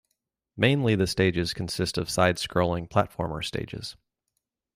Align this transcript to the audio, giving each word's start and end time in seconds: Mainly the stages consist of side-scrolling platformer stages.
Mainly 0.57 0.95
the 0.95 1.05
stages 1.05 1.53
consist 1.53 1.95
of 1.95 2.09
side-scrolling 2.09 2.89
platformer 2.89 3.45
stages. 3.45 3.95